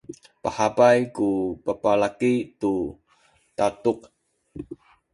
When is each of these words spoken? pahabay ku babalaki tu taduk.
pahabay 0.43 0.99
ku 1.15 1.27
babalaki 1.65 2.33
tu 2.59 2.73
taduk. 3.57 3.99